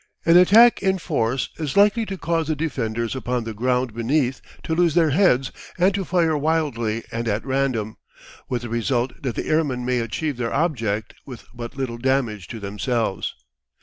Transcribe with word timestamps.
An 0.25 0.35
attack 0.35 0.81
in 0.81 0.97
force 0.97 1.51
is 1.59 1.77
likely 1.77 2.07
to 2.07 2.17
cause 2.17 2.47
the 2.47 2.55
defenders 2.55 3.15
upon 3.15 3.43
the 3.43 3.53
ground 3.53 3.93
beneath 3.93 4.41
to 4.63 4.73
lose 4.73 4.95
their 4.95 5.11
heads 5.11 5.51
and 5.77 5.93
to 5.93 6.03
fire 6.03 6.35
wildly 6.35 7.03
and 7.11 7.27
at 7.27 7.45
random, 7.45 7.97
with 8.49 8.63
the 8.63 8.69
result 8.69 9.21
that 9.21 9.35
the 9.35 9.45
airmen 9.45 9.85
may 9.85 9.99
achieve 9.99 10.37
their 10.37 10.51
object 10.55 11.13
with 11.27 11.45
but 11.53 11.77
little 11.77 11.99
damage 11.99 12.47
to 12.47 12.59
themselves. 12.59 13.35